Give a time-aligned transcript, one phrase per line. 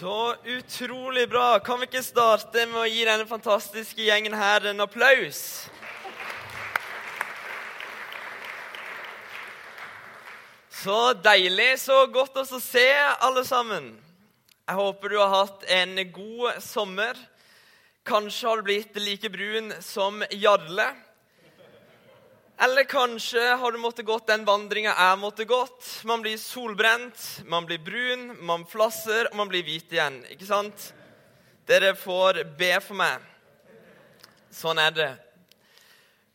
[0.00, 1.58] Så utrolig bra.
[1.58, 5.40] Kan vi ikke starte med å gi denne fantastiske gjengen her en applaus?
[10.72, 12.86] Så deilig, så godt å se
[13.20, 13.90] alle sammen.
[14.64, 17.20] Jeg håper du har hatt en god sommer.
[18.08, 20.94] Kanskje har du blitt like brun som Jarle.
[22.60, 25.86] Eller kanskje har du måttet gått den vandringa jeg måtte gått.
[26.04, 30.18] Man blir solbrent, man blir brun, man flasser, og man blir hvit igjen.
[30.28, 30.90] Ikke sant?
[31.64, 33.24] Dere får be for meg.
[34.52, 35.08] Sånn er det.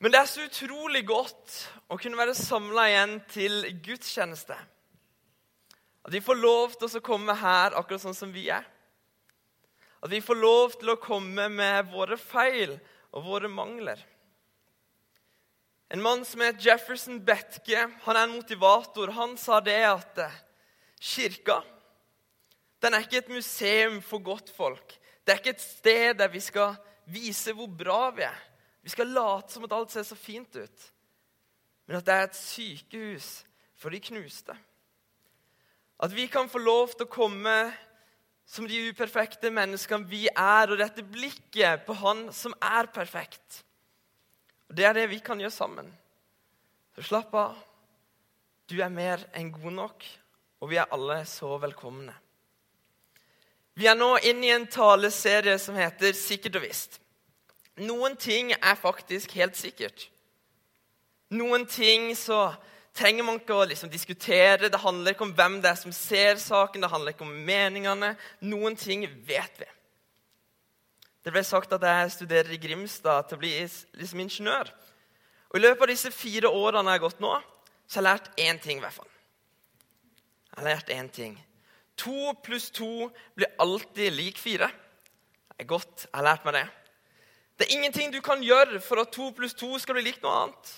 [0.01, 1.59] Men det er så utrolig godt
[1.93, 4.57] å kunne være samla igjen til gudstjeneste.
[4.57, 8.65] At vi får lov til å komme her akkurat sånn som vi er.
[10.01, 12.79] At vi får lov til å komme med våre feil
[13.13, 14.01] og våre mangler.
[15.95, 19.13] En mann som het Jefferson Betke, han er en motivator.
[19.15, 20.33] Han sa det at eh,
[20.99, 21.61] kirka
[22.83, 24.91] den er ikke et museum for godtfolk.
[25.23, 26.75] Det er ikke et sted der vi skal
[27.09, 28.41] vise hvor bra vi er.
[28.83, 30.85] Vi skal late som at alt ser så fint ut.
[31.87, 33.29] Men at det er et sykehus
[33.79, 34.53] for de knuste.
[35.97, 37.55] At vi kan få lov til å komme
[38.45, 43.64] som de uperfekte menneskene vi er, og dette blikket på Han som er perfekt.
[44.75, 45.87] Det er det vi kan gjøre sammen.
[46.95, 47.55] Så slapp av.
[48.67, 50.05] Du er mer enn god nok,
[50.59, 52.13] og vi er alle så velkomne.
[53.75, 56.99] Vi er nå inne i en taleserie som heter 'Sikkert og visst'.
[57.77, 60.09] Noen ting er faktisk helt sikkert.
[61.29, 62.55] Noen ting så
[62.93, 64.69] trenger man ikke å liksom diskutere.
[64.69, 68.15] Det handler ikke om hvem det er som ser saken, det handler ikke om meningene.
[68.39, 69.67] Noen ting vet vi.
[71.25, 73.51] Det ble sagt at jeg studerer i Grimstad til å bli
[73.97, 74.69] liksom ingeniør.
[75.49, 77.33] Og I løpet av disse fire årene jeg har gått nå,
[77.89, 78.77] så har jeg lært én ting.
[78.77, 79.11] I hvert fall.
[80.51, 81.35] Jeg har lært én ting.
[82.05, 84.69] To pluss to blir alltid lik fire.
[85.49, 86.05] Det er godt.
[86.05, 86.65] Jeg har lært meg det.
[87.55, 90.39] Det er ingenting du kan gjøre for at to pluss to skal bli likt noe
[90.43, 90.73] annet.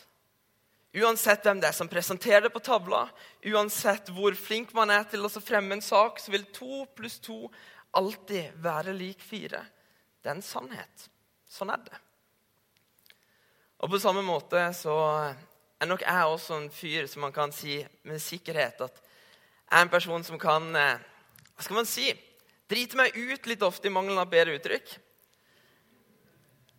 [0.98, 3.04] Uansett hvem det er som presenterer det på tavla,
[3.52, 7.50] uansett hvor flink man er til å fremme en sak, så vil to pluss to
[7.98, 9.66] alltid være lik fire.
[10.22, 11.08] Det er en sannhet.
[11.48, 12.00] Sånn er det.
[13.78, 14.95] Og på samme måte så
[15.78, 19.04] er nok jeg også en fyr som man kan si med sikkerhet at
[19.67, 21.04] jeg er en person som kan eh,
[21.58, 22.08] Hva skal man si?
[22.70, 24.92] Drite meg ut litt ofte i mangelen av bedre uttrykk.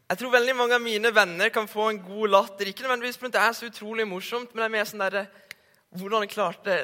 [0.09, 2.71] Jeg tror veldig mange av mine venner kan få en god latter.
[2.71, 5.19] Ikke nødvendigvis fordi det er så utrolig morsomt, men det er mer sånn der,
[6.01, 6.29] hvordan,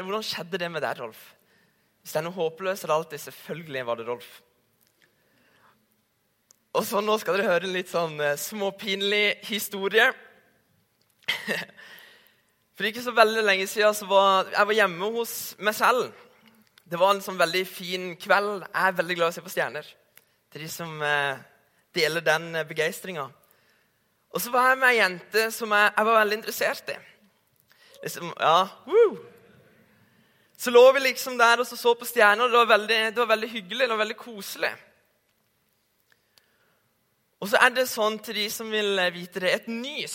[0.05, 1.23] hvordan skjedde det med deg, Rolf?
[2.03, 4.35] Hvis det er noe håpløst, er det alltid 'selvfølgelig var det Rolf'.
[6.75, 10.09] Og så Nå skal dere høre en litt sånn eh, småpinlig historie.
[12.75, 16.09] For ikke så veldig lenge siden så var jeg var hjemme hos meg selv.
[16.85, 18.65] Det var en sånn veldig fin kveld.
[18.67, 19.87] Jeg er veldig glad i å se på stjerner.
[20.51, 21.39] Til de som eh,
[21.95, 23.29] deler den eh, begeistringa.
[24.35, 26.97] Og så var jeg med ei jente som jeg, jeg, var veldig interessert i.
[28.03, 28.57] Liksom, ja,
[28.91, 29.15] woo!
[30.59, 33.31] Så lå vi liksom der og så, så på stjerner, det var, veldig, det var
[33.31, 34.73] veldig hyggelig det var veldig koselig.
[37.45, 40.15] Og så er det sånn til de som vil vite det, et nys.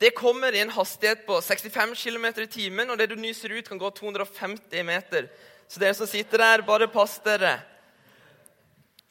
[0.00, 3.66] Det kommer i en hastighet på 65 km i timen, og det du nyser ut,
[3.68, 5.26] kan gå 250 meter.
[5.68, 7.58] Så dere som sitter der, bare pass dere.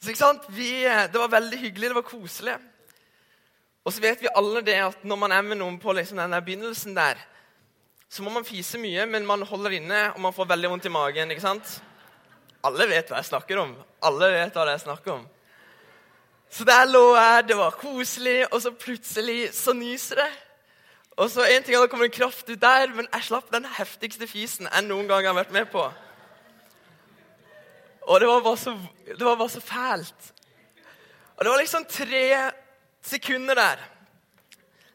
[0.02, 0.48] Så ikke sant?
[0.50, 2.56] Vi, det var veldig hyggelig, det var koselig.
[3.86, 6.34] Og så vet vi alle det at når man er med noen på liksom den
[6.42, 7.22] begynnelsen der,
[8.10, 10.94] så må man fise mye, men man holder inne, og man får veldig vondt i
[10.98, 11.30] magen.
[11.30, 11.78] ikke sant?
[12.66, 13.78] Alle vet hva jeg snakker om.
[14.10, 15.26] Alle vet hva jeg snakker om.
[16.50, 20.30] Så der lå jeg, det var koselig, og så plutselig så nyser det.
[21.16, 24.26] Og så En ting det kommer en kraft ut der, men jeg slapp den heftigste
[24.28, 25.84] fisen jeg noen gang har vært med på.
[28.06, 28.76] Og det var bare så,
[29.06, 30.32] det var bare så fælt.
[31.36, 32.50] Og det var liksom tre
[33.02, 33.82] sekunder der.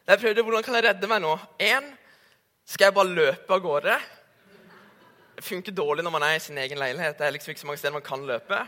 [0.06, 1.36] Jeg prøvde hvordan kan jeg redde meg nå.
[1.60, 1.90] Én
[2.66, 3.98] skal jeg bare løpe av gårde.
[5.36, 7.18] Det funker dårlig når man er i sin egen leilighet.
[7.18, 8.58] Det er liksom ikke så mange steder man kan løpe.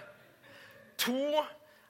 [1.06, 1.44] To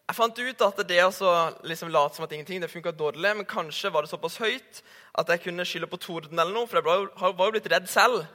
[0.05, 1.35] jeg fant ut at det å
[1.65, 4.83] liksom late som at ingenting det funka dårlig, men kanskje var det såpass høyt
[5.17, 8.27] at jeg kunne skylde på torden eller noe, for jeg var jo blitt redd selv.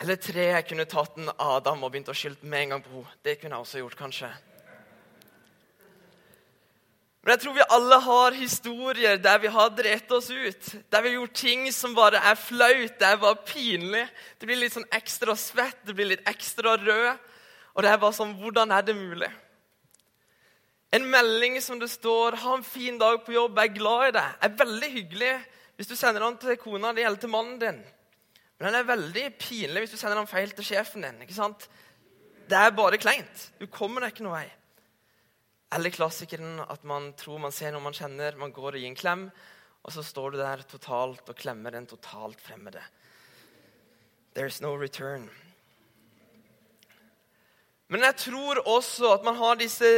[0.00, 2.94] Eller tre, jeg kunne tatt en Adam og begynt å skylde med en gang på
[2.94, 3.14] henne.
[3.24, 4.32] Det kunne jeg også gjort, kanskje.
[7.20, 10.68] Men jeg tror vi alle har historier der vi har drept oss ut.
[10.92, 14.04] Der vi har gjort ting som bare er flaut, det er bare pinlig.
[14.38, 17.24] Det blir litt sånn ekstra svett, det blir litt ekstra rød.
[17.74, 19.32] Og det er bare sånn Hvordan er det mulig?
[20.96, 23.58] En melding som det står 'Ha en fin dag på jobb.
[23.58, 25.34] Jeg er glad i deg.' er veldig hyggelig
[25.76, 27.84] hvis du sender den til kona di eller til mannen din.
[28.58, 31.22] Men den er veldig pinlig hvis du sender den feil til sjefen din.
[31.22, 31.68] ikke sant?
[32.46, 33.50] det er bare kleint.
[33.58, 34.50] Du kommer deg ikke noen vei.
[35.74, 38.98] Eller klassikeren at man tror man ser noe man kjenner, man går og gir en
[38.98, 39.24] klem,
[39.82, 42.82] og så står du der totalt og klemmer en totalt fremmede.
[44.36, 45.28] There's no return.
[47.88, 49.90] Men jeg tror også at man har disse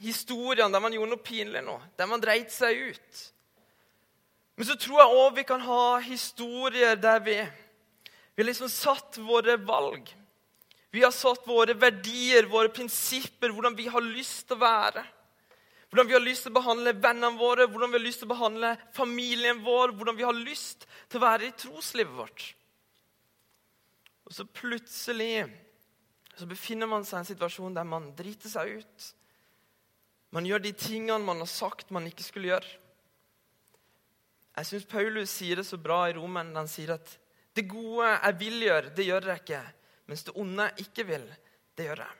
[0.00, 3.22] historiene der man gjorde noe pinlig nå, der man dreit seg ut.
[4.56, 7.36] Men så tror jeg òg vi kan ha historier der vi,
[8.36, 10.10] vi liksom satt våre valg.
[10.92, 15.04] Vi har satt våre verdier, våre prinsipper, hvordan vi har lyst til å være.
[15.88, 18.32] Hvordan vi har lyst til å behandle vennene våre, hvordan vi har lyst til å
[18.34, 22.44] behandle familien vår, hvordan vi har lyst til å være i troslivet vårt.
[24.28, 25.46] Og så plutselig
[26.36, 29.08] så befinner man seg i en situasjon der man driter seg ut.
[30.32, 32.78] Man gjør de tingene man har sagt man ikke skulle gjøre.
[34.56, 36.52] Jeg syns Paulus sier det så bra i Romen.
[36.56, 37.14] Han sier at
[37.56, 39.62] det gode jeg vil gjøre, det gjør jeg ikke.
[40.08, 41.24] Mens det onde jeg ikke vil,
[41.76, 42.18] det gjør jeg.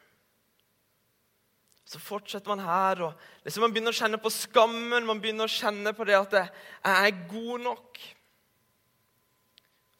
[1.93, 5.05] Så fortsetter man her, og liksom man begynner å kjenne på skammen.
[5.05, 8.00] Man begynner å kjenne på det at jeg er god nok.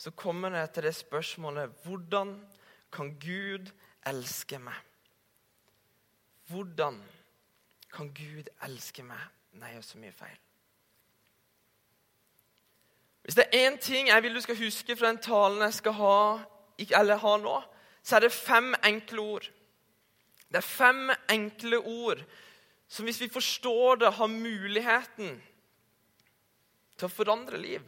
[0.01, 2.33] Så kommer det til det spørsmålet hvordan
[2.93, 3.69] kan Gud
[4.09, 4.79] elske meg?
[6.49, 6.97] Hvordan
[7.93, 9.21] kan Gud elske meg
[9.53, 10.37] Nei, jeg gjør så mye feil?
[13.23, 15.95] Hvis det er én ting jeg vil du skal huske fra den talen jeg skal
[15.99, 16.21] ha,
[16.79, 17.59] eller ha nå,
[18.03, 19.51] så er det fem enkle ord.
[20.49, 22.25] Det er fem enkle ord
[22.93, 25.37] som hvis vi forstår det, har muligheten
[26.99, 27.85] til å forandre liv.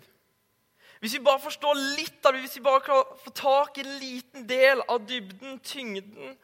[1.00, 3.98] Hvis vi bare forstår litt av det, hvis vi bare kan få tak i en
[4.00, 6.38] liten del av dybden, tyngden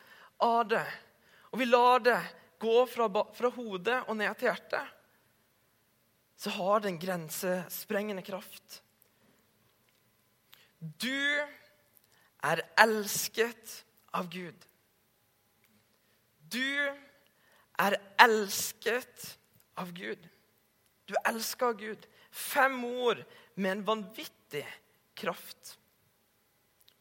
[0.45, 0.85] av det,
[1.53, 2.19] og vi lar det
[2.61, 4.97] gå fra, fra hodet og ned til hjertet,
[6.41, 8.81] så har det en grensesprengende kraft.
[10.81, 11.13] Du
[12.41, 13.75] er elsket
[14.17, 14.57] av Gud.
[16.51, 16.65] Du
[17.81, 19.27] er elsket
[19.81, 20.23] av Gud.
[21.05, 22.09] Du elsker Gud.
[22.31, 23.21] Fem ord
[23.55, 24.65] med en vanvittig
[25.19, 25.77] kraft.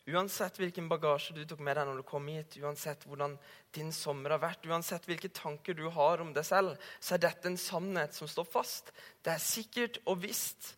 [0.10, 3.36] Uansett hvilken bagasje du tok med deg når du kom hit, uansett hvordan
[3.76, 7.50] din sommer har vært, uansett hvilke tanker du har om deg selv, så er dette
[7.50, 8.94] en sannhet som står fast.
[9.22, 10.74] Det er sikkert og visst.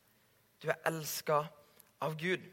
[0.59, 1.45] Du er elska
[2.03, 2.43] av Gud.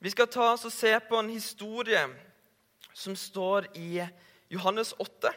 [0.00, 2.06] Vi skal ta oss og se på en historie
[2.96, 4.00] som står i
[4.50, 5.34] Johannes 8.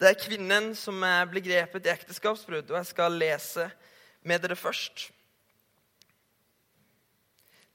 [0.00, 0.98] Det er kvinnen som
[1.30, 3.68] ble grepet i ekteskapsbrudd, og jeg skal lese
[4.26, 5.12] med dere først.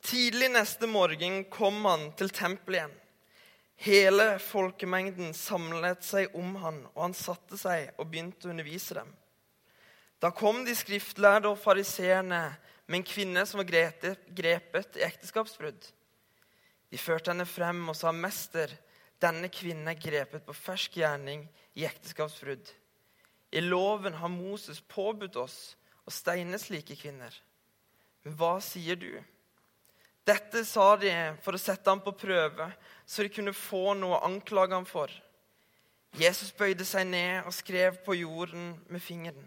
[0.02, 2.96] Tidlig neste morgen kom han til tempelet igjen.
[3.78, 9.12] Hele folkemengden samlet seg om han, og han satte seg og begynte å undervise dem.
[10.18, 12.42] Da kom de skriftlærde og fariseerne
[12.88, 15.92] med en kvinne som var grepet i ekteskapsbrudd.
[16.90, 18.72] De førte henne frem og sa, 'Mester,
[19.22, 21.46] denne kvinnen er grepet på fersk gjerning
[21.76, 22.74] i ekteskapsbrudd.'
[23.52, 27.32] I loven har Moses påbudt oss å steine slike kvinner.
[28.24, 29.24] Men hva sier du?
[30.28, 31.12] Dette sa de
[31.44, 32.68] for å sette ham på prøve,
[33.08, 35.12] så de kunne få noe å anklage ham for.
[36.20, 39.46] Jesus bøyde seg ned og skrev på jorden med fingeren.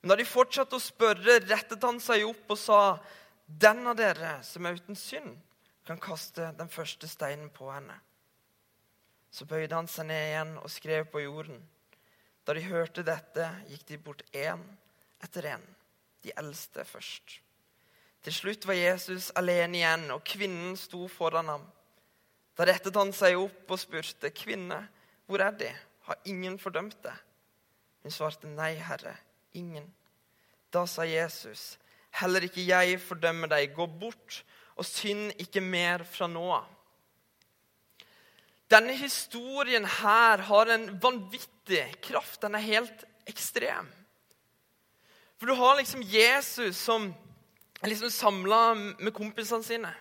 [0.00, 2.98] Men da de fortsatte å spørre, rettet han seg opp og sa,
[3.46, 5.36] 'Den av dere som er uten synd,
[5.84, 8.00] kan kaste den første steinen på henne.'
[9.30, 11.60] Så bøyde han seg ned igjen og skrev på jorden.
[12.46, 14.62] Da de hørte dette, gikk de bort én
[15.22, 15.62] etter én,
[16.22, 17.40] de eldste først.
[18.24, 21.64] Til slutt var Jesus alene igjen, og kvinnen sto foran ham.
[22.56, 24.88] Da rettet han seg opp og spurte, 'Kvinne,
[25.26, 25.70] hvor er De?
[26.04, 27.24] Har ingen fordømt deg?'
[28.02, 29.16] Hun svarte, 'Nei, Herre.'
[29.54, 29.94] ingen.
[30.72, 31.78] Da sa Jesus,
[32.10, 33.74] 'Heller ikke jeg fordømmer deg.
[33.74, 34.44] Gå bort
[34.76, 36.64] og synd ikke mer fra nå.
[38.70, 42.42] Denne historien her har en vanvittig kraft.
[42.42, 43.88] Den er helt ekstrem.
[45.38, 47.14] For du har liksom Jesus som
[47.88, 49.92] liksom samla med kompisene sine.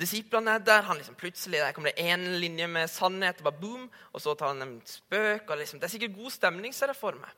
[0.00, 0.82] Disiplene er der.
[0.82, 4.34] han liksom Plutselig der kommer det én linje med sannhet, og bare boom, og så
[4.34, 5.50] tar han en spøk.
[5.50, 7.30] og liksom, Det er sikkert god stemning, ser jeg for meg.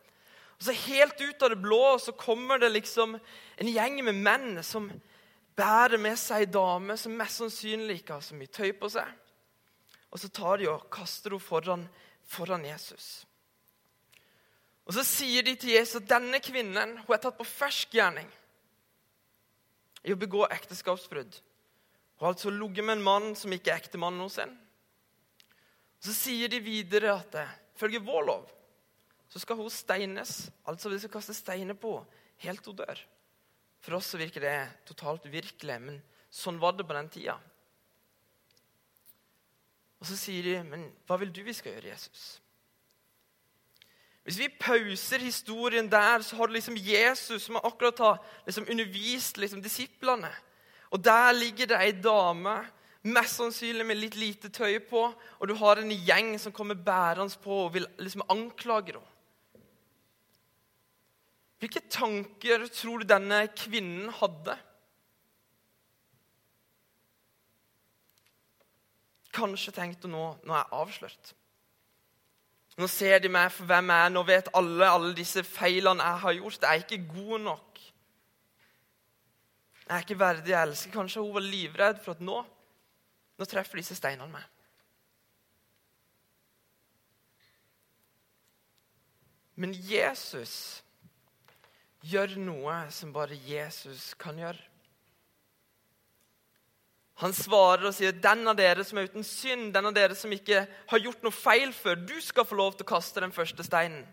[0.58, 3.18] Og så Helt ut av det blå så kommer det liksom
[3.58, 4.90] en gjeng med menn som
[5.56, 9.08] bærer med seg ei dame som mest sannsynlig ikke har så mye tøy på seg.
[10.12, 11.88] Og så tar de og kaster henne foran,
[12.24, 13.26] foran Jesus.
[14.86, 18.30] Og Så sier de til Jesus at denne kvinnen hun er tatt på fersk gjerning
[20.02, 21.36] i å begå ekteskapsbrudd.
[22.22, 24.58] Har altså ligget med en mann som ikke er ektemannen hos henne.
[26.02, 27.36] Så sier de videre at
[27.76, 28.50] ifølge vår lov
[29.32, 30.50] så skal hun steines.
[30.68, 31.94] Altså vi skal kaste steiner på
[32.44, 32.98] helt til hun dør.
[33.82, 34.56] For oss så virker det
[34.86, 37.38] totalt uvirkelig, men sånn var det på den tida.
[40.02, 42.41] Og så sier de, 'Men hva vil du vi skal gjøre, Jesus?'
[44.22, 49.36] Hvis vi pauser historien der, så har du liksom Jesus som akkurat har liksom undervist
[49.36, 50.30] liksom disiplene.
[50.94, 52.60] Og der ligger det ei dame,
[53.02, 57.34] mest sannsynlig med litt lite tøy på, og du har en gjeng som kommer bærende
[57.42, 59.08] på og vil liksom anklage henne.
[61.62, 64.56] Hvilke tanker tror du denne kvinnen hadde?
[69.32, 71.30] Kanskje tenkte hun nå nå er jeg avslørt.
[72.80, 74.14] Nå ser de meg for hvem jeg er.
[74.14, 76.62] Nå vet alle alle disse feilene jeg har gjort.
[76.62, 77.82] Jeg er ikke god nok.
[79.82, 80.94] Jeg er ikke verdig jeg elsker.
[80.94, 82.40] Kanskje hun var livredd for at nå,
[83.38, 84.48] nå treffer disse steinene meg.
[89.60, 90.82] Men Jesus
[92.08, 94.71] gjør noe som bare Jesus kan gjøre.
[97.22, 100.32] Han svarer og sier, 'Den av dere som er uten synd, den av dere som
[100.32, 103.62] ikke har gjort noe feil før, du skal få lov til å kaste den første
[103.62, 104.06] steinen.'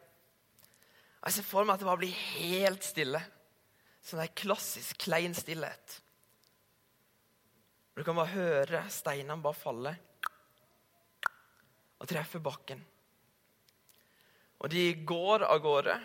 [1.26, 3.22] Jeg ser for meg at det bare blir helt stille.
[4.06, 6.02] Sånn der klassisk klein stillhet.
[7.98, 9.92] Du kan bare høre steinene bare falle
[12.00, 12.80] og treffe bakken.
[14.60, 15.98] Og de går av gårde.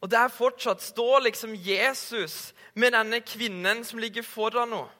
[0.00, 4.94] Og der fortsatt står liksom Jesus med denne kvinnen som ligger foran henne.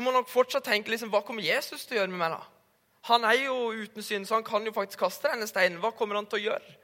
[0.00, 2.32] Hun må nok fortsatt tenke liksom, hva kommer Jesus til å gjøre med meg.
[2.32, 2.86] da?
[3.10, 5.76] Han er jo uten synd, så han kan jo faktisk kaste denne steinen.
[5.82, 6.76] Hva kommer han til å gjøre?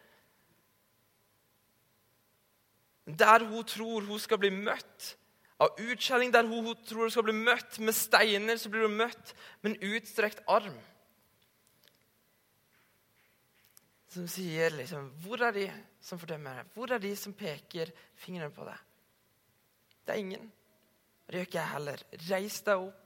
[3.08, 5.06] Der hun tror hun skal bli møtt
[5.56, 8.98] av utskjelling, der hun, hun tror hun skal bli møtt med steiner, så blir hun
[9.00, 9.32] møtt
[9.64, 10.76] med en utstrekt arm.
[14.12, 15.64] Som sier liksom Hvor er de
[16.04, 16.76] som fordømmer deg?
[16.76, 18.84] Hvor er de som peker fingeren på deg?
[20.04, 20.46] Det er ingen.
[21.24, 22.06] Det gjør ikke jeg heller.
[22.28, 23.05] Reis deg opp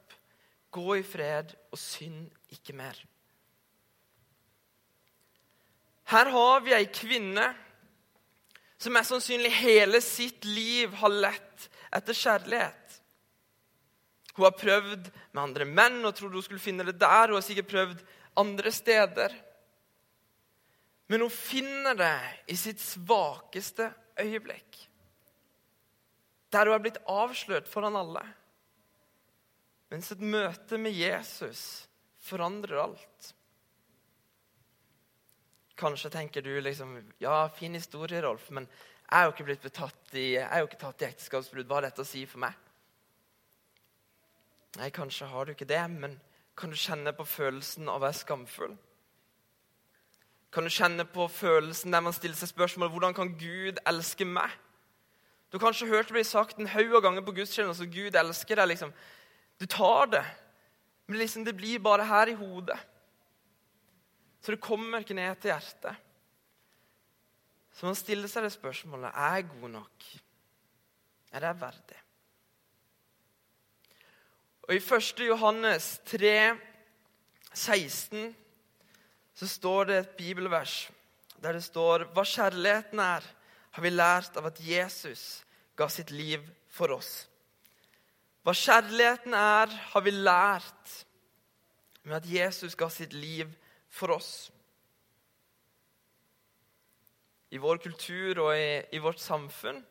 [0.70, 2.98] Gå i fred og synd ikke mer.
[6.10, 7.50] Her har vi ei kvinne
[8.80, 12.96] som mest sannsynlig hele sitt liv har lett etter kjærlighet.
[14.34, 17.28] Hun har prøvd med andre menn og trodde hun skulle finne det der.
[17.28, 18.02] Hun har sikkert prøvd
[18.40, 19.34] andre steder.
[21.10, 22.16] Men hun finner det
[22.54, 23.90] i sitt svakeste
[24.22, 24.78] øyeblikk.
[26.50, 28.22] Der hun er blitt avslørt foran alle.
[29.90, 31.88] Mens et møte med Jesus
[32.22, 33.34] forandrer alt.
[35.80, 38.68] Kanskje tenker du liksom Ja, fin historie, Rolf, men
[39.10, 41.66] jeg er jo ikke blitt betatt i, jeg er jo ikke tatt i ekteskapsbrudd.
[41.66, 42.54] Hva har dette å si for meg?
[44.78, 46.14] Nei, kanskje har du ikke det, men
[46.54, 48.76] kan du kjenne på følelsen av å være skamfull?
[50.54, 54.50] Kan du kjenne på følelsen der man stiller seg spørsmål hvordan kan Gud elske meg?
[55.50, 58.18] Du har kanskje hørt det bli sagt en haug av ganger på gudstjenesten at Gud
[58.18, 58.70] elsker deg.
[58.70, 58.92] liksom.
[59.60, 60.24] Du tar det,
[61.06, 62.78] men liksom det blir bare her i hodet.
[64.40, 65.98] Så det kommer ikke ned til hjertet.
[67.76, 70.06] Så man stiller seg det spørsmålet er jeg god nok.
[71.36, 72.00] Er jeg verdig?
[74.64, 75.22] Og I 1.
[75.28, 76.34] Johannes 3,
[77.52, 78.34] 16,
[79.34, 80.82] så står det et bibelvers
[81.40, 83.24] der det står Hva kjærligheten er,
[83.70, 85.42] har vi lært av at Jesus
[85.76, 87.29] ga sitt liv for oss.
[88.44, 90.94] Hva kjærligheten er, har vi lært
[92.08, 93.50] med at Jesus ga sitt liv
[93.92, 94.48] for oss.
[97.50, 99.82] I vår kultur og i, i vårt samfunn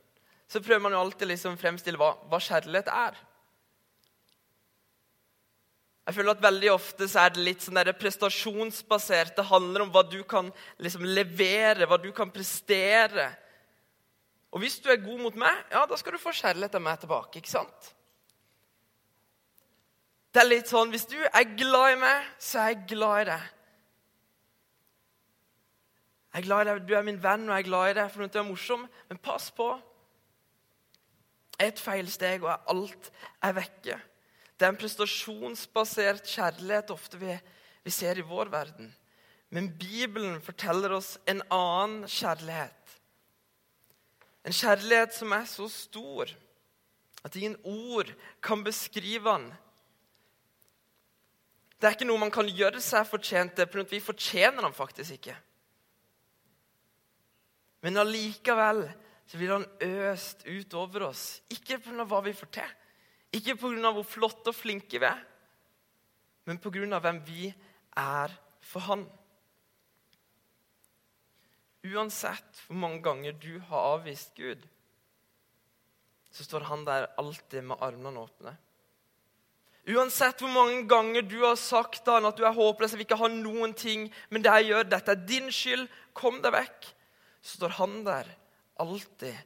[0.50, 3.20] så prøver man jo alltid liksom fremstille hva, hva kjærlighet er.
[6.10, 9.36] Jeg føler at Veldig ofte så er det litt sånn der prestasjonsbasert.
[9.38, 10.50] Det handler om hva du kan
[10.82, 13.28] liksom levere, hva du kan prestere.
[14.50, 17.04] Og hvis du er god mot meg, ja, da skal du få kjærlighet av meg
[17.04, 17.38] tilbake.
[17.38, 17.92] ikke sant?
[20.34, 23.30] Det er litt sånn Hvis du er glad i meg, så er jeg glad i
[23.32, 23.48] deg.
[26.30, 28.12] Jeg er glad i deg, Du er min venn, og jeg er glad i deg
[28.14, 28.86] for at du er morsom.
[29.10, 29.72] Men pass på.
[31.60, 33.10] Et feilsteg, og alt
[33.44, 33.98] er vekke.
[34.60, 37.34] Det er en prestasjonsbasert kjærlighet ofte vi,
[37.84, 38.92] vi ser i vår verden.
[39.50, 42.76] Men Bibelen forteller oss en annen kjærlighet.
[44.46, 46.30] En kjærlighet som er så stor
[47.26, 48.12] at ingen ord
[48.44, 49.50] kan beskrive den.
[51.80, 55.16] Det er ikke noe man kan gjøre seg fortjent til, for vi fortjener ham faktisk
[55.16, 55.36] ikke.
[57.88, 58.84] Men allikevel
[59.30, 61.40] så blir han øst ut over oss.
[61.54, 62.04] Ikke pga.
[62.04, 62.76] hva vi får til,
[63.40, 63.92] ikke pga.
[63.94, 65.24] hvor flotte og flinke vi er,
[66.46, 67.00] men pga.
[67.00, 67.54] hvem vi
[67.96, 69.08] er for han.
[71.88, 74.68] Uansett hvor mange ganger du har avvist Gud,
[76.32, 78.58] så står han der alltid med armene åpne.
[79.90, 83.30] Uansett hvor mange ganger du har sagt han at du er håpløs, vil ikke ha
[83.32, 86.90] noen ting, men det jeg gjør, dette er din skyld, kom deg vekk,
[87.42, 88.30] så står han der
[88.80, 89.40] alltid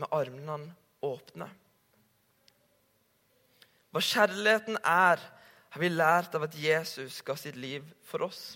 [0.00, 0.72] med armene
[1.04, 1.50] åpne.
[3.90, 5.20] Hva kjærligheten er,
[5.70, 8.54] har vi lært av at Jesus ga sitt liv for oss.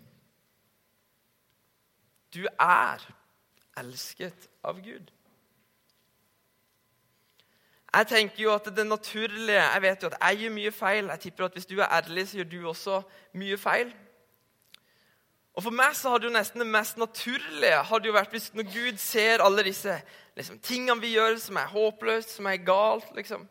[2.34, 3.02] Du er
[3.78, 5.10] elsket av Gud.
[7.94, 11.10] Jeg tenker jo at det naturlige Jeg vet jo at jeg gjør mye feil.
[11.12, 13.02] Jeg tipper at Hvis du er ærlig, så gjør du også
[13.38, 13.92] mye feil.
[15.54, 18.66] Og For meg så hadde jo nesten det mest naturlige hadde jo vært hvis når
[18.72, 19.94] Gud ser alle disse
[20.34, 23.46] liksom, tingene vi gjør som er håpløst, som er galt liksom,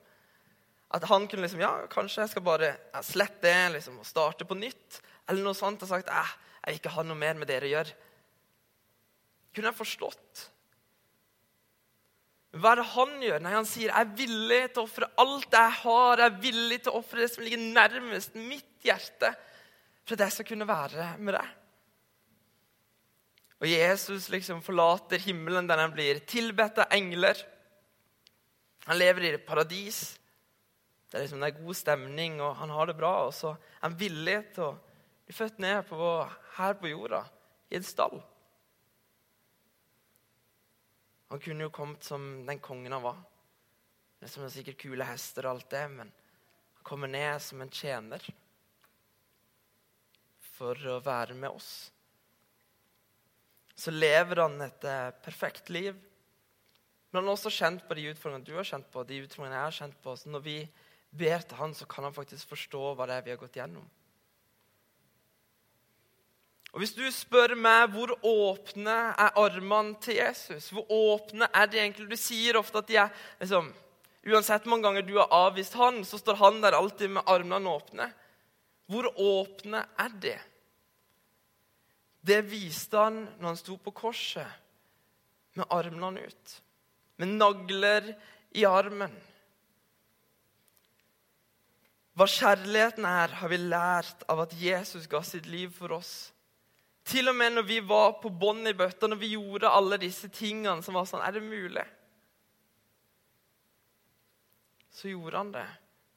[0.91, 4.57] At han kunne liksom Ja, kanskje jeg skal bare slette det liksom, og starte på
[4.59, 5.00] nytt.
[5.29, 5.81] Eller noe sånt.
[5.81, 6.33] Og sagt eh,
[6.63, 7.95] jeg vil ikke ha noe mer med dere å gjøre.
[9.55, 10.50] Kunne jeg forstått.
[12.53, 13.41] Hva er det han gjør?
[13.41, 16.83] Nei, Han sier, 'Jeg er villig til å ofre alt jeg har.' 'Jeg er villig
[16.83, 19.36] til å ofre det som ligger nærmest mitt hjerte,
[20.05, 21.53] for at jeg skal kunne være med deg.'
[23.63, 27.38] Og Jesus liksom forlater himmelen der han blir tilbedt av engler.
[28.86, 30.19] Han lever i et paradis.
[31.07, 33.13] Det er, liksom, det er god stemning, og han har det bra.
[33.29, 34.74] Og så er han villig til å
[35.24, 37.24] bli født ned på, her på jorda,
[37.72, 38.19] i en stall.
[41.33, 43.15] Han kunne jo kommet som den kongen han var.
[44.21, 46.11] Det som er sikkert kule hester og alt det, men
[46.77, 48.21] han kommer ned som en tjener
[50.53, 51.71] for å være med oss.
[53.73, 55.97] Så lever han et eh, perfekt liv.
[57.09, 59.71] Men han har også kjent på de utfordringene du har kjent på, de utfordringene jeg
[59.71, 60.13] har kjent på.
[60.13, 60.57] Så når vi
[61.09, 63.89] ber til han, så kan han faktisk forstå hva det er vi har gått gjennom.
[66.74, 71.80] Og Hvis du spør meg hvor åpne er armene til Jesus, hvor åpne er de
[71.80, 73.12] egentlig Du sier ofte at de er
[73.42, 73.70] liksom,
[74.24, 77.70] Uansett hvor mange ganger du har avvist han, så står han der alltid med armene
[77.70, 78.08] åpne.
[78.88, 80.38] Hvor åpne er de?
[82.24, 84.48] Det viste han når han sto på korset
[85.59, 86.53] med armene ut,
[87.20, 88.14] med nagler
[88.55, 89.12] i armen.
[92.16, 96.31] Hva kjærligheten er, har vi lært av at Jesus ga sitt liv for oss.
[97.03, 100.29] Til og med når vi var på bånn i bøtta, når vi gjorde alle disse
[100.31, 101.83] tingene som var sånn Er det mulig?
[104.94, 105.70] Så gjorde han det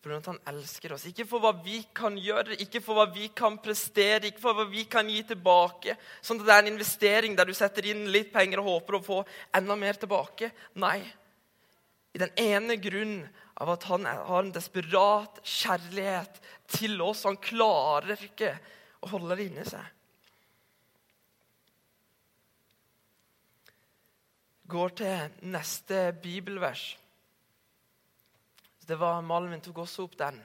[0.06, 1.04] fordi han elsker oss.
[1.10, 4.66] Ikke for hva vi kan gjøre, ikke for hva vi kan prestere, ikke for hva
[4.70, 5.96] vi kan gi tilbake.
[6.22, 9.02] Sånn at det er en investering der du setter inn litt penger og håper å
[9.02, 9.16] få
[9.58, 10.52] enda mer tilbake.
[10.78, 11.00] Nei.
[12.14, 13.18] I den ene grunn
[13.58, 16.38] av at han har en desperat kjærlighet
[16.70, 17.26] til oss.
[17.26, 18.54] Han klarer ikke
[19.02, 19.95] å holde det inni seg.
[24.68, 26.98] Går til neste bibelvers.
[28.86, 30.38] Det var Malvin tok også opp den.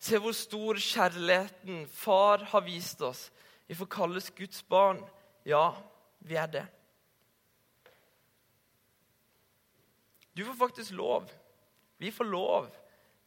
[0.00, 3.28] Se hvor stor kjærligheten far har vist oss.
[3.68, 5.00] Vi får kalles Guds barn.
[5.44, 5.74] Ja,
[6.20, 6.66] vi er det.
[10.36, 11.28] Du får faktisk lov.
[12.00, 12.68] Vi får lov,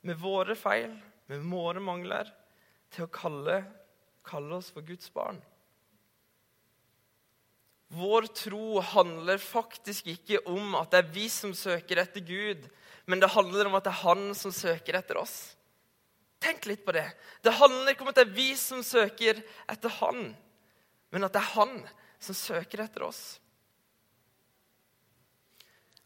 [0.01, 0.95] med våre feil,
[1.29, 2.29] med våre mangler,
[2.89, 3.59] til å kalle,
[4.25, 5.37] kalle oss for Guds barn.
[7.93, 12.65] Vår tro handler faktisk ikke om at det er vi som søker etter Gud,
[13.05, 15.53] men det handler om at det er Han som søker etter oss.
[16.43, 17.05] Tenk litt på det.
[17.43, 20.33] Det handler ikke om at det er vi som søker etter Han,
[21.13, 21.77] men at det er Han
[22.23, 23.23] som søker etter oss.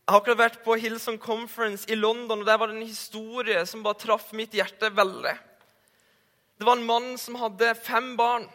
[0.08, 3.64] Jeg har akkurat vært på Hillsong Conference i London, og der var det en historie
[3.68, 5.34] som bare traff mitt hjerte veldig.
[6.58, 8.48] Det var en mann som hadde fem barn.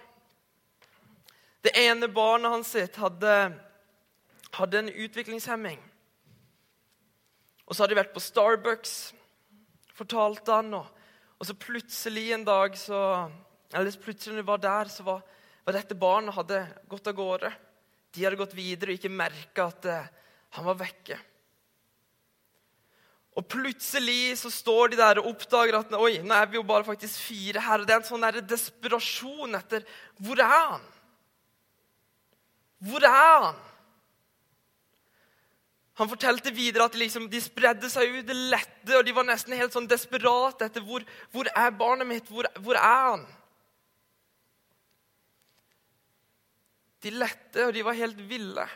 [1.62, 3.34] Det ene barnet hans sitt hadde,
[4.56, 5.78] hadde en utviklingshemming.
[7.66, 8.94] Og så hadde de vært på Starbucks,
[9.94, 10.74] fortalte han.
[10.80, 11.02] Og,
[11.38, 12.98] og så plutselig en dag så,
[13.72, 15.22] Eller plutselig når de var der, så var,
[15.64, 17.52] var dette barnet hadde gått av gårde.
[18.12, 20.10] De hadde gått videre og ikke merka at uh,
[20.58, 21.16] han var vekke.
[23.38, 26.84] Og plutselig så står de der og oppdager at oi, nå er vi jo bare
[26.84, 27.80] faktisk fire her.
[27.80, 29.86] og Det er en sånn der desperasjon etter
[30.20, 30.84] hvor er han?
[32.82, 33.60] Hvor er han?
[36.00, 39.54] Han fortalte videre at liksom, de spredde seg ut, det lette, og de var nesten
[39.58, 43.26] helt sånn desperate etter hvor, hvor er barnet mitt, hvor, hvor er han?
[47.02, 48.66] De lette, og de var helt ville.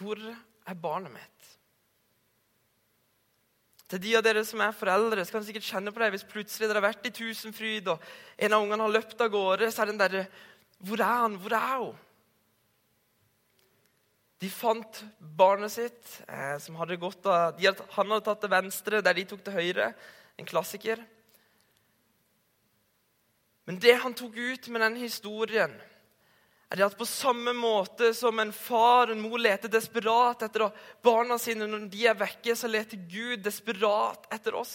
[0.00, 1.48] Hvor er barnet mitt?
[3.92, 6.64] Til de av dere som er foreldre, så kan sikkert kjenne på det hvis plutselig
[6.64, 8.04] dere har vært i Tusenfryd, og
[8.40, 10.22] en av ungene har løpt av gårde, så er den derre
[10.82, 11.36] hvor er han?
[11.38, 12.00] Hvor er hun?
[14.42, 15.04] De fant
[15.38, 19.24] barnet sitt, eh, som hadde gått av, hadde, Han hadde tatt til venstre, der de
[19.24, 19.92] tok til høyre.
[20.38, 20.98] En klassiker.
[23.64, 25.74] Men det han tok ut med denne historien,
[26.72, 30.70] er det at på samme måte som en far og en mor leter desperat etter
[31.04, 34.74] barna sine når de er vekke, så leter Gud desperat etter oss.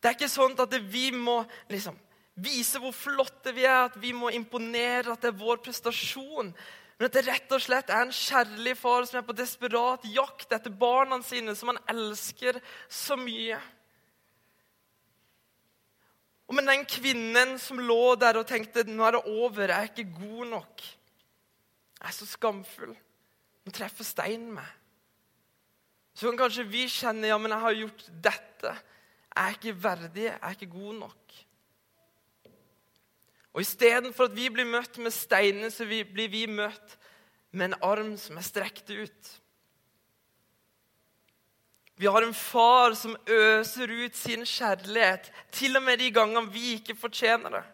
[0.00, 1.94] Det er ikke sånn at vi må liksom,
[2.34, 6.52] vise hvor flotte vi er, at vi må imponere, at det er vår prestasjon.
[6.96, 10.52] Men at det rett og slett er en kjærlig far som er på desperat jakt
[10.54, 13.58] etter barna sine, som han elsker så mye.
[16.48, 19.90] Og med den kvinnen som lå der og tenkte nå er det over, jeg er
[19.90, 20.84] ikke god nok.
[22.02, 22.94] Jeg er så skamfull.
[23.62, 24.68] Nå treffer steinen meg.
[26.12, 28.72] Så kan kanskje vi kjenne ja, men jeg har gjort dette.
[29.32, 31.38] Jeg er ikke verdig, jeg er ikke god nok.
[33.52, 36.96] Og Istedenfor at vi blir møtt med steiner, så blir vi møtt
[37.52, 39.32] med en arm som er strekt ut.
[42.00, 46.72] Vi har en far som øser ut sin kjærlighet, til og med de gangene vi
[46.78, 47.64] ikke fortjener det.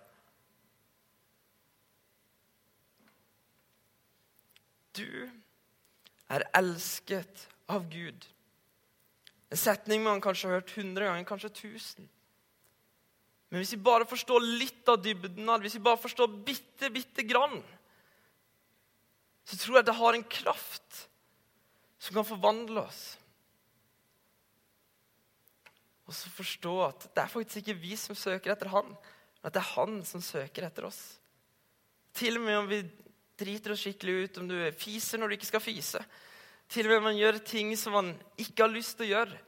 [4.98, 5.30] Du
[6.28, 8.26] er elsket av Gud.
[9.48, 12.08] En setning man kanskje har hørt hundre ganger, kanskje tusen.
[13.48, 17.62] Men hvis vi bare forstår litt av dybden hvis vi bare forstår bitte, bitte grann,
[19.48, 21.04] så tror jeg det har en kraft
[21.98, 23.02] som kan forvandle oss.
[26.08, 29.54] Og så forstå at det er faktisk ikke vi som søker etter han, men at
[29.54, 31.00] det er han som søker etter oss.
[32.16, 32.82] Til og med om vi
[33.38, 36.00] driter oss skikkelig ut, om du fiser når du ikke skal fise.
[36.68, 39.42] Til og med om man gjør ting som man ikke har lyst til å gjøre.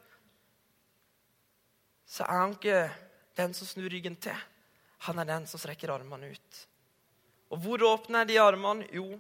[2.09, 2.83] Så er han ikke
[3.41, 4.37] den som snur ryggen til.
[5.07, 6.61] Han er den som strekker armene ut.
[7.51, 8.87] Og hvor åpne er de armene?
[8.95, 9.19] Jo,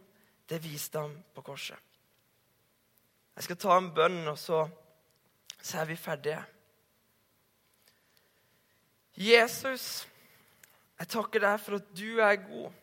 [0.50, 1.78] det viste han på korset.
[3.36, 4.64] Jeg skal ta en bønn, og så,
[5.56, 6.42] så er vi ferdige.
[9.20, 10.04] Jesus,
[11.00, 12.76] jeg takker deg for at du er god.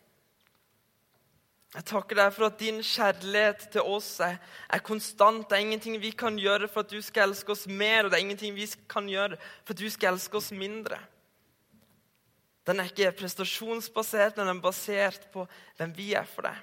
[1.76, 4.38] Jeg takker deg for at din kjærlighet til oss er,
[4.72, 5.44] er, konstant.
[5.46, 8.18] Det er ingenting vi kan gjøre for at du skal elske oss mer, og det
[8.18, 10.98] er ingenting vi kan gjøre for at du skal elske oss mindre.
[12.68, 15.46] Den er ikke prestasjonsbasert, men den er basert på
[15.78, 16.58] hvem vi er for deg.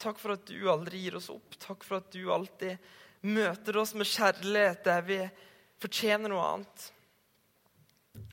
[0.00, 1.56] Takk for at du aldri gir oss opp.
[1.60, 2.80] Takk for at du alltid
[3.26, 5.34] møter oss med kjærlighet der vi er
[5.82, 6.86] fortjener noe annet.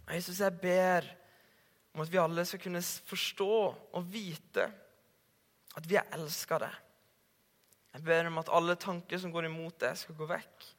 [0.05, 1.07] Og Jesus, jeg ber
[1.93, 3.51] om at vi alle skal kunne forstå
[3.99, 4.69] og vite
[5.73, 6.79] at vi er elska deg.
[7.93, 10.69] Jeg ber om at alle tanker som går imot deg, skal gå vekk.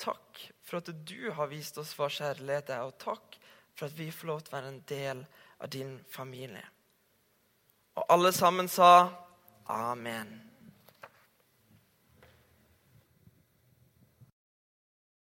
[0.00, 3.38] Takk for at du har vist oss hva kjærlighet er, og takk
[3.74, 5.24] for at vi får lov til å være en del
[5.60, 6.62] av din familie.
[7.98, 9.10] Og alle sammen sa
[9.66, 10.49] amen.